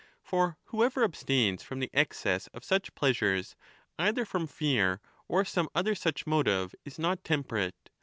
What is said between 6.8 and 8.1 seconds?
is not temperate.